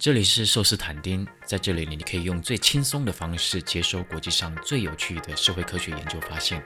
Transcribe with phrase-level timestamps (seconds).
[0.00, 6.62] 这里是寿司坦丁，在这里你可以用最轻松的方式接收国际上最有趣的社会科学研究发现。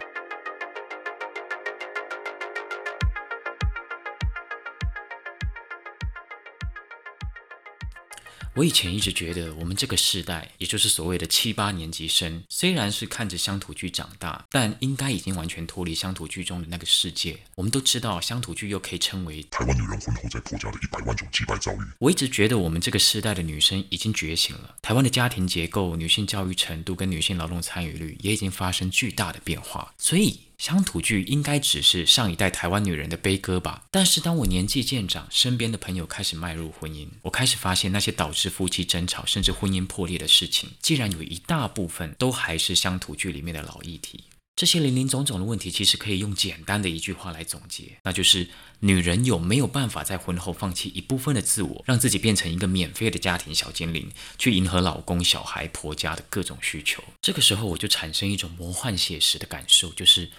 [8.54, 17.38] 我以前一直觉得，我们这个世代，也就是所谓的七八年级生，虽然是看着乡土剧长大，但应该已经完全脱离乡土剧中的那个世界。
[17.54, 21.78] 我们都知道，乡土剧又可以称为台湾女人婚后在婆家的一百万种击败遭遇。
[21.98, 24.74] 我一直觉得，我们这个世代的女生已经觉醒了。
[24.82, 30.38] 台湾的家庭结构、女性教育程度跟女性劳动参与率也已经发生巨大的变化，所以。
[30.62, 33.82] 乡土剧应该只是上一代台湾女人的悲歌吧？
[33.90, 44.22] 但是当我年纪渐长，身边的朋友开始迈入婚姻，我开始发现那些导致夫妻争吵甚至婚姻破裂的事情，竟然有一大部分都还是乡土剧里面的老议题。
[44.54, 48.48] 这些零零总总的问题，其实可以用简单的一句话来总结，那就是
[48.80, 57.02] 女人有没有办法在婚后放弃一部分的自我，让自己变成一个免费的家庭小精灵，去迎合老公、小孩、婆家的各种需求？
[57.22, 60.30] 这个时候，我就产生一种魔幻写实的感受，就是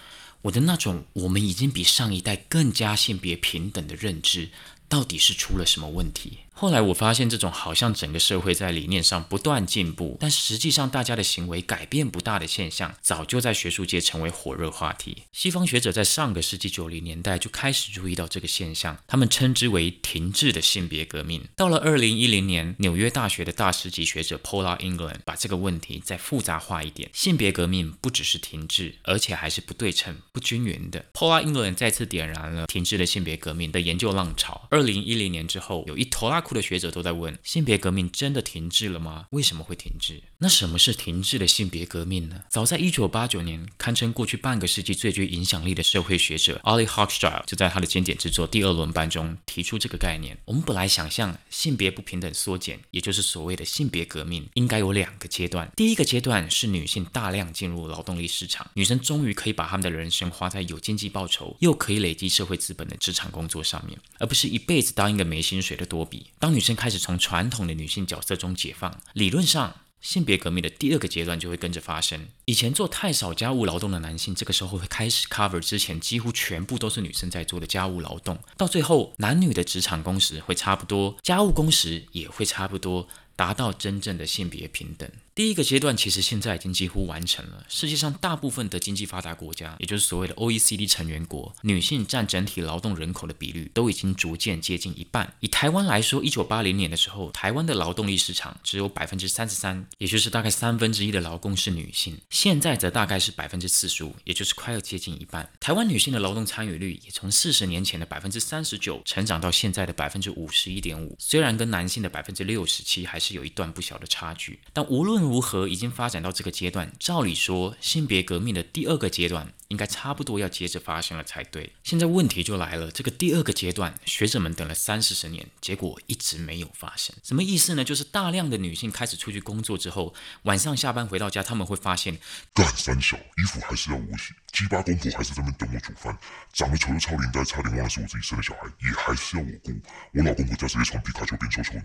[0.42, 4.50] 我的那种我们已经比上一代更加性别平等的认知，
[4.88, 6.38] 到底是出了什么问题？
[6.56, 15.24] 后来我发现，这种好像整个社会在理念上不断进步，但实际上大家的行为改变不大的现象，早就在学术界成为火热话题。
[15.32, 21.42] 西方学者在上个世纪九零年代就开始注意到这个现象，他们称之为“停滞的性别革命”。
[21.56, 31.04] 到了二零一零年，纽约大学的大师级学者 Paula England 把这个问题再复杂化一点：性别革命不只是停滞，而且还是不对称、不均匀的。
[31.12, 34.68] Paula England 再次点燃了停滞的性别革命的研究浪潮。
[34.74, 36.40] 二零一零年之后，有一头拉。
[36.40, 39.26] 裤的学者都在问：性别革命真的停滞了吗？
[39.30, 40.20] 为什么会停滞？
[40.44, 42.42] 那什么是停滞的性别革命呢？
[42.50, 50.36] 早在一九八九年，堪称过去半个世纪最具影响力的社会学者 Ollie Hochschild 就在他的经典之作《第二轮班》中提出这个概念。
[50.44, 55.72] 我们本来想象性别不平等缩减，也就是所谓的性别革命，应该有两个阶段。
[55.74, 66.26] 第一个阶段是女性大量进入劳动力市场，女生终于可以把她们的人生花在有经济报酬又可以累积社会资本的职场工作上面，而不是一辈子当一个没薪水的多比。
[66.38, 69.74] 当女生开始从传统的女性角色中解放，理论上。
[70.04, 72.28] 性别革命的第二个阶段就会跟着发生。
[72.44, 83.08] 以前做太少家务劳动的男性，这个时候会开始 cover 之前几乎全部都是女生在做的家务劳动，到最后男女的职场工时会差不多，家务工时也会差不多。
[83.36, 87.66] 达到真正的性别平等，第一个阶段其实现在已经几乎完成了。
[87.68, 95.34] 世界上大部分的经济发达国家，也就是所谓的 OECD 成员国，女性占整体劳动人口的比率都已经逐渐接近一半。
[95.40, 102.16] 以台湾来说，一九八零年的时候，台湾的劳动力市场只有百分之三十三，也就是大概三分之一的劳工是女性。
[102.30, 105.50] 现在则大概是百分之四十五，也就是快要接近一半。
[105.58, 111.16] 台湾女性的劳动参与率也从四十年前的百分之三十九，成长到现在的百分之五十一点五。
[111.18, 116.92] 虽然跟男性的百分之六十七还是有一段不小的差距，但无论如何，已经发展到这个阶段。
[116.98, 119.52] 照理说，性别革命的第二个阶段。
[119.68, 121.72] 应该差不多要接着发生了才对。
[121.82, 127.16] 现在问题就来了，这个第二个阶段，学者们等了三四十年，结果一直没有发生。
[127.22, 127.82] 什么意思呢？
[127.82, 132.18] 就是大量的女性开始出去工作之后，晚上下班回到家，他们会发现，
[132.52, 136.16] 干三小，衣服还是要我洗，鸡巴公婆还是在那边等我煮饭，
[136.52, 139.72] 长得丑又超龄带，差点忘了是我自己生的小孩，也还是要我顾。
[140.12, 141.84] 我老公回家直接从皮卡丘变臭臭泥。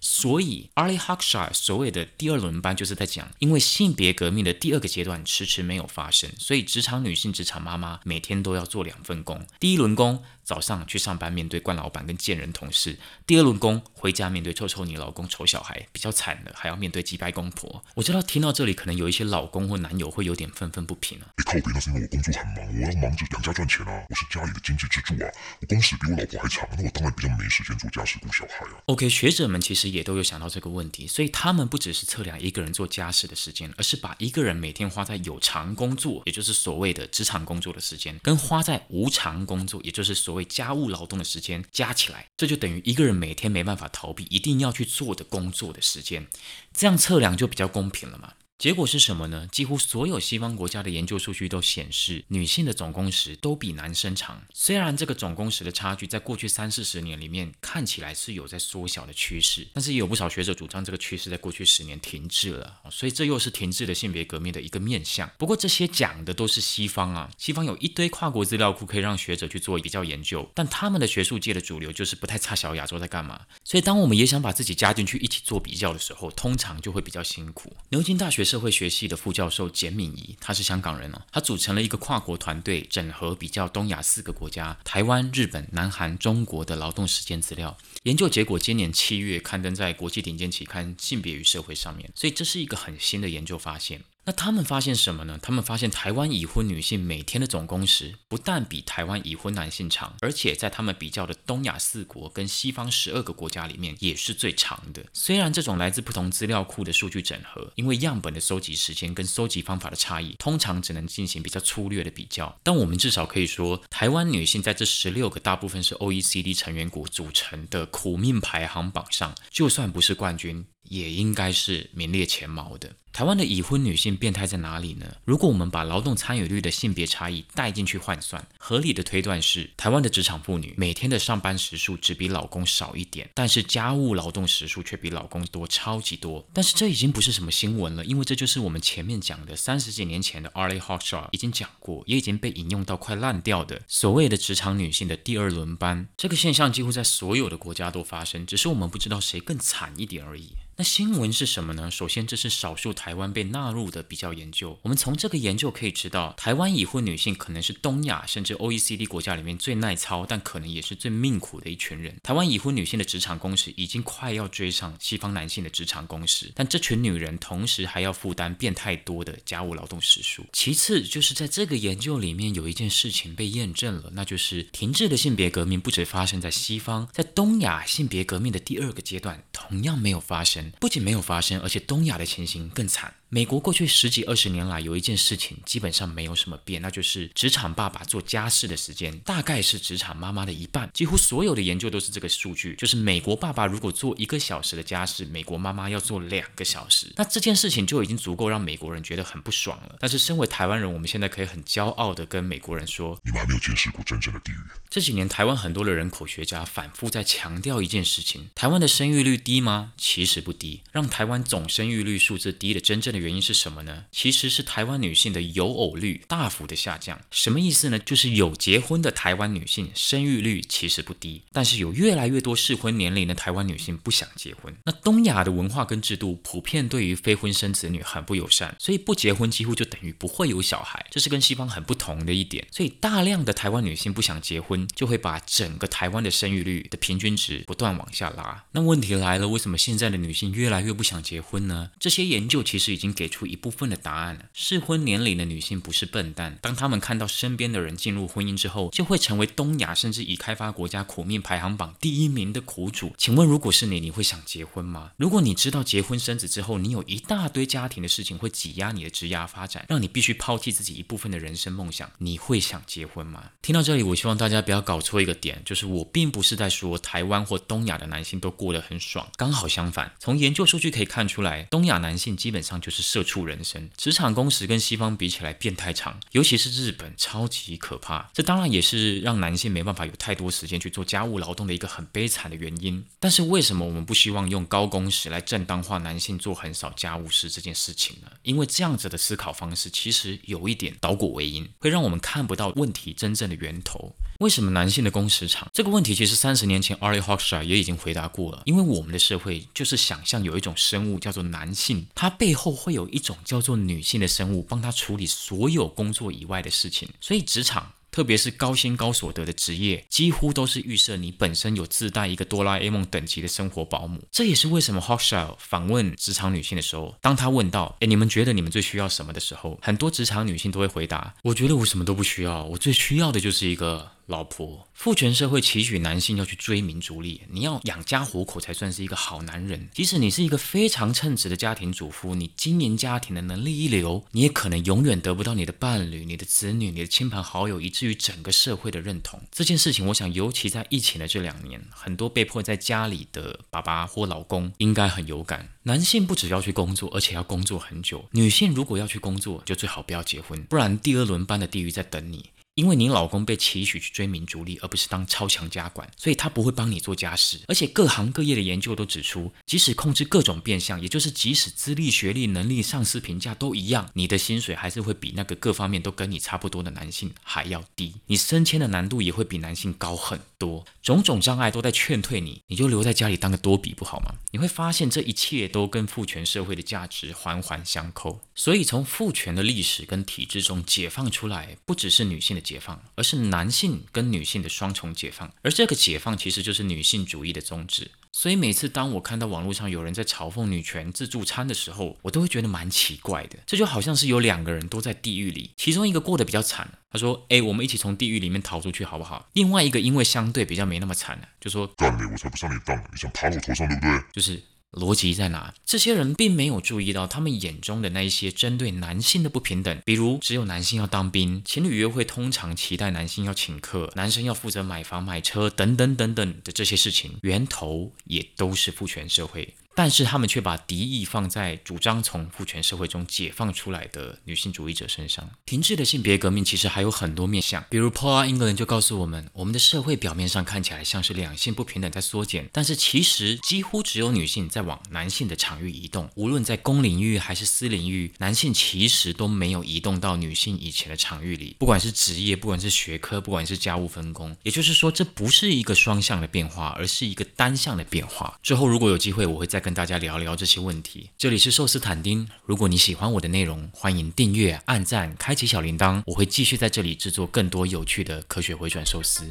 [0.00, 7.16] 所以，Arlie Hochschild 所谓的第二轮班，就是在讲，因为性别革命的第二个阶段迟迟没有发生，所以职场女。
[7.16, 10.22] 性职场妈妈每天都要做两份工，第一轮工。
[10.46, 12.92] 早上去上班，面对惯老板跟贱人同事；
[13.26, 17.82] 第二轮工回家，面对臭臭你老公、丑小孩，比较惨的还要面对击败公婆。
[17.96, 21.26] 我知道听到这里，可能有一些老公或男友会有点愤愤不平啊。
[21.34, 25.26] 别靠边，那是因为我工作很忙，我要忙着养家赚钱啊，我是家里的经济支柱啊。
[25.60, 28.78] 我工时比我老婆还长，那我当然比较没时间做家事顾小孩啊。
[28.86, 41.16] OK，学者们其实也都有想到这个问题，所以他们不只是测量一个人做家事的时间，而是把一个人每天花在有偿工作，也就是所谓的职场工作的时间，跟花在无偿工作，也就是所为家务劳动。
[41.16, 46.26] 的时间加起来，这就等于一个人每天没办法逃避，一定要去做的工作的时间，
[46.74, 48.34] 这样测量就比较公平了嘛。
[48.58, 49.46] 结果是什么呢？
[49.52, 54.42] 几乎所有西方国家的研究数据都显示，女性的总工时都比男生长。
[54.54, 62.80] 虽然这个总工时的差距在过去三四十年里面看起来是有在缩小的趋势，但是也有不少学者主张这个趋势在过去十年停滞了。
[62.90, 65.30] 所以这又是停滞的性别革命的一个面向。
[65.36, 73.42] 不过这些讲的都是西方啊，西方有一堆跨国资料库可以让学者去做比较研究，但他们的学术界的主流就是不太差小亚洲在干嘛。
[73.64, 77.70] 所以当我们也想把自己加进去一起做比较的时候，通常就会比较辛苦。
[77.90, 78.45] 牛津大学。
[78.46, 87.76] 社会学系的副教授简敏仪，他是香港人哦，他组成了一个跨国团队，整合比较东亚四个国家——台湾、日本、南韩、中国的劳动时间资料。
[88.04, 94.00] 研究结果今年七月刊登在国际顶尖期刊《性别与社会》上面，所以这是一个很新的研究发现。
[94.28, 95.38] 那他们发现什么呢？
[95.40, 105.04] 他们发现台湾已婚女性每天的总工时不但比台湾已婚男性长，而且在他们比较的东亚四国跟西方十二个国家里面也是最长的。
[105.12, 122.90] 虽然这种来自不同资料库的数据整合，因为样本的收集时间跟收集方法的差异，通常只能进行比较粗略的比较，但我们至少可以说，台湾女性在这十六个大部分是 OECD 成员国组成的苦命排行榜上，就算不是冠军，也应该是名列前茅的。
[123.16, 125.06] 台湾的已婚女性变态在哪里呢？
[125.24, 136.46] 如果我们把劳动参与率的性别差异带进去换算，合理的推断是，台湾的职场妇女每天的上班时数只比老公少一点，但是家务劳动时数却比老公多超级多。
[136.52, 146.06] 但是这已经不是什么新闻了，因为这就是我们前面讲的三十几年前的 Arlie Hochschild 已经讲过，也已经被引用到快烂掉的所谓的职场女性的第二轮班。
[146.18, 150.50] 这个现象几乎在所有的国家都发生，只是我们不知道谁更惨一点而已。
[150.78, 151.90] 那新闻是什么呢？
[151.90, 154.78] 首先，这是少数台湾被纳入的比较研究。
[154.82, 162.18] 我们从这个研究可以知道，台湾已婚女性可能是东亚甚至 OECD 国家里面最耐操，但可能也是最命苦的一群人。
[162.22, 170.44] 台湾已婚女性的职场工时已经快要追上西方男性的职场工时，但这群女人同时还要负担变态多的家务劳动时数。
[170.52, 180.65] 其次，就是在这个研究里面有一件事情被验证了，那就是停滞的性别革命不止发生在西方，在东亚性别革命的第二个阶段同样没有发生。
[180.78, 183.14] 不仅没有发生，而且东亚的情形更惨。
[183.28, 190.88] 美国过去十几二十年来有一件事情基本上没有什么变，那就是职场爸爸做家事的时间大概是职场妈妈的一半。
[190.94, 197.12] 几乎所有的研究都是这个数据，就是美国爸爸如果做一个小时的家事，美国妈妈要做两个小时。
[197.16, 199.96] 那这件事情就已经足够让美国人觉得很不爽了。
[199.98, 204.56] 但是身为台湾人，我们现在可以很骄傲的跟美国人说：你们还没有见识过真正的地狱。
[204.88, 209.92] 这几年台湾很多的人口学家反复在强调一件事情：台湾的生育率低吗？
[209.96, 210.82] 其实不低。
[210.92, 214.04] 让台湾总生育率数字低的真正的原因是什么呢？
[214.12, 217.20] 其实是台湾女性的有偶率大幅的下降。
[217.30, 217.98] 什么意思呢？
[217.98, 224.74] 就是有结婚的台湾女性生育率其实不低，但是有越来越多适婚年龄的台湾女性不想结婚。
[224.84, 232.66] 那东亚的文化跟制度普遍对于非婚生子女很不友善，所以不结婚几乎就等于不会有小孩，这是跟西方很不同的一点。
[232.70, 238.64] 所以大量的台湾女性不想结婚，就会把整个台湾的生育率的平均值不断往下拉。
[238.72, 241.90] 那问题来了，为什么现在的女性越来越不想结婚呢？
[241.98, 244.46] 这些研究其实已经给出一部分的答案了。
[244.52, 253.14] 适婚年龄的女性不是笨蛋，当她们看到身边的人进入婚姻之后，就会成为东亚甚至已开发国家苦命排行榜第一名的苦主。
[253.16, 255.12] 请问，如果是你，你会想结婚吗？
[255.16, 263.50] 如果你知道结婚生子之后，你有一大堆家庭的事情会挤压你的职业发展，让你必须抛弃自己一部分的人生梦想，你会想结婚吗？
[263.62, 270.12] 听到这里，我希望大家不要搞错一个点，就是我并不是在说台湾或东亚的男性都过得很爽，刚好相反。
[270.18, 278.30] 从研究数据可以看出来，东亚男性基本上就是是社畜人生，职场工时跟西方比起来变态长，尤其是日本超级可怕。
[278.32, 283.04] 这当然也是让男性没办法有太多时间去做家务劳动的一个很悲惨的原因。
[283.20, 288.30] 但是为什么我们不希望用高工时来正当化男性做很少家务事这件事情呢？
[288.42, 294.14] 因为这样子的思考方式其实有一点倒果为因，会让我们看不到问题真正的源头。
[294.40, 295.68] 为什么男性的工时长？
[295.72, 298.62] 这个问题其实三十年前 Arlie Hochschild 也已经回答过了。
[298.66, 307.94] 因为我们的社会就是想象有一种生物叫做男性，它背后会有一种叫做女性的生物帮他处理所有工作以外的事情，所以职场。
[308.12, 314.22] 特别是高薪高所得的职业，几乎都是预设你本身有自带一个哆啦 A 梦等级的生活保姆。
[314.32, 329.88] 这也是为什么 Hochschild 访问职场女性的时候，当他问到“哎，你们觉得你们最需要什么”的时候，很多职场女性都会回答：“我觉得我什么都不需要，我最需要的就是一个。”老婆，父权社会期许男性要去追名逐利，你要养家糊口才算是一个好男人。
[329.94, 339.40] 即使你是一个非常称职的家庭主妇，你经营家庭的能力一流，你也可能永远得不到你的伴侣、你的子女、你的亲朋好友，以至于整个社会的认同。
[339.52, 345.68] 这件事情，我想尤其在疫情的这两年，很多被迫在家里的爸爸或老公应该很有感。
[345.84, 348.24] 男性不只要去工作，而且要工作很久。
[348.32, 352.50] 女性如果要去工作，就最好不要结婚，不然第二轮班的地狱在等你。
[352.76, 357.58] 因为你老公被期许去追名逐利，而不是当超强家管，所以他不会帮你做家事。
[357.68, 370.84] 而且各行各业的研究都指出，即使控制各种变相，也就是即使资历、学历、能力、上司评价都一样，你的薪水还是会比那个各方面都跟你差不多的男性还要低，你升迁的难度也会比男性高很多。
[371.02, 374.34] 种种障碍都在劝退你，你就留在家里当个多比不好吗？
[374.50, 378.40] 你会发现这一切都跟父权社会的价值环环相扣。
[378.54, 385.50] 所以从父权的历史跟体制中解放出来，不只是女性的解放，而是男性跟女性的双重解放。
[385.62, 388.10] 而这个解放其实就是女性主义的宗旨。
[388.32, 393.56] 所以每次当我看到网络上有人在嘲讽女权自助餐的时候，我都会觉得蛮奇怪的。
[393.64, 404.62] 这就好像是有两个人都在地狱里，其中一个过得比较惨，他说：“哎，我们一起从地狱里面逃出去好不好？”另外一个因为相对比较没那么惨就说：“干你，我才不上你当，你想爬我头上对不对？”就是。
[404.92, 405.74] 逻辑在哪？
[405.84, 419.74] 这些人并没有注意到他们眼中的那一些针对男性的不平等，比如只有男性要当兵，情侣约会通常期待男性要请客，男生要负责买房买车等等等等的这些事情，源头也都是父权社会。
[419.96, 425.48] 但是他们却把敌意放在主张从父权社会中解放出来的女性主义者身上。
[425.64, 436.28] 停滞的性别革命其实还有很多面向，比如 Paul England 就告诉我们，我们的社会表面上看起来像是两性不平等在缩减，但是其实几乎只有女性在往男性的场域移动。
[436.34, 441.74] 无论在公领域还是私领域，男性其实都没有移动到女性以前的场域里。
[441.78, 448.58] 不管是职业，不管是学科，不管是家务分工，也就是说，这不是一个双向的变化，而是一个单向的变化。
[448.62, 449.85] 之后如果有机会，我会再。
[449.86, 451.30] 跟大家聊聊这些问题。
[451.38, 459.48] 这里是寿司坦丁，如果你喜欢我的内容，欢迎订阅、按赞、开启小铃铛，我会继续在这里制作更多有趣的科学回转寿司。